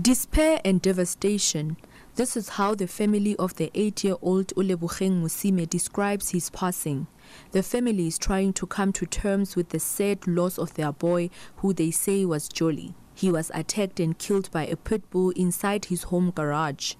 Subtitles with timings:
[0.00, 1.76] Despair and devastation.
[2.16, 7.06] This is how the family of the eight-year-old Ulebugeng Musime describes his passing.
[7.52, 11.30] The family is trying to come to terms with the sad loss of their boy,
[11.58, 12.96] who they say was jolly.
[13.14, 16.94] He was attacked and killed by a pit bull inside his home garage.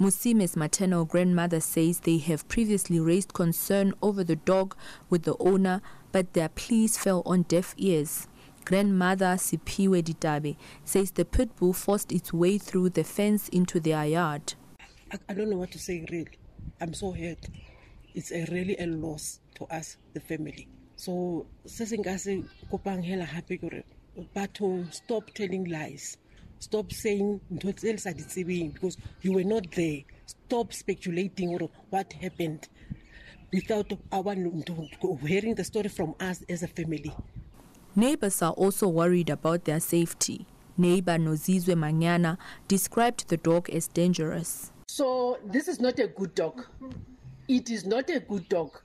[0.00, 4.74] Musime's maternal grandmother says they have previously raised concern over the dog
[5.08, 8.26] with the owner, but their pleas fell on deaf ears.
[8.64, 14.04] Grandmother Sipiwe Ditabe says the pit bull forced its way through the fence into their
[14.04, 14.54] yard.
[15.12, 16.38] I, I don't know what to say really.
[16.80, 17.48] I'm so hurt.
[18.14, 20.68] It's a really a loss to us, the family.
[20.96, 23.82] So se se nka se kopang hela hape gore
[24.36, 26.16] batho stop telling lies.
[26.58, 30.02] Stop saying ntho tse le sa di tsebeng because you were not there.
[30.26, 32.68] Stop speculating or what happened
[33.52, 34.34] without our
[35.26, 37.12] hearing the story from us as a family.
[37.96, 40.46] Neighbors are also worried about their safety.
[40.78, 44.70] Neighbor Nozizwe Manyana described the dog as dangerous.
[44.86, 46.64] So this is not a good dog.
[47.48, 48.78] It is not a good dog.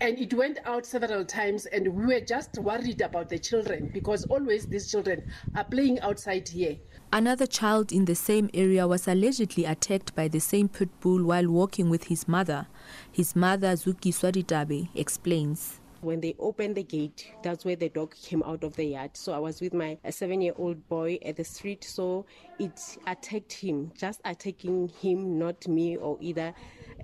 [0.00, 4.24] And it went out several times, and we were just worried about the children because
[4.26, 6.76] always these children are playing outside here.
[7.12, 11.48] Another child in the same area was allegedly attacked by the same pit bull while
[11.48, 12.68] walking with his mother.
[13.10, 15.80] His mother, Zuki Swaditabe, explains.
[16.02, 19.16] When they opened the gate, that's where the dog came out of the yard.
[19.16, 21.84] So I was with my seven-year-old boy at the street.
[21.84, 22.26] So
[22.58, 26.52] it attacked him, just attacking him, not me or either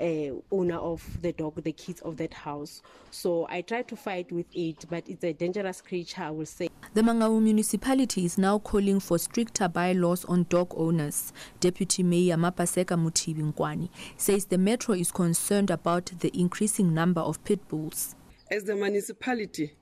[0.00, 2.82] uh, owner of the dog, the kids of that house.
[3.12, 6.68] So I tried to fight with it, but it's a dangerous creature, I will say.
[6.94, 11.32] The Mangaung municipality is now calling for stricter bylaws on dog owners.
[11.60, 17.42] Deputy Mayor Mapaseka Mutibi Nkwani says the metro is concerned about the increasing number of
[17.44, 18.16] pit bulls.
[18.50, 19.74] As the municipality,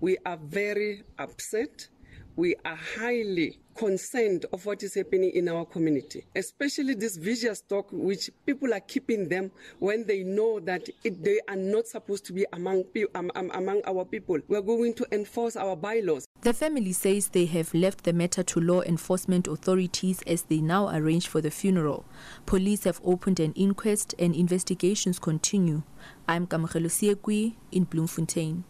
[0.00, 1.88] we are very upset.
[2.36, 7.86] We are highly concerned of what is happening in our community, especially this vicious dog,
[7.90, 12.32] which people are keeping them when they know that it, they are not supposed to
[12.32, 12.84] be among,
[13.16, 14.38] um, among our people.
[14.46, 16.24] We are going to enforce our bylaws.
[16.42, 20.88] The family says they have left the matter to law enforcement authorities as they now
[20.88, 22.04] arrange for the funeral.
[22.46, 25.84] Police have opened an inquest and investigations continue.
[26.26, 28.64] I'm Kamagelo Siekwi in Bloemfontein.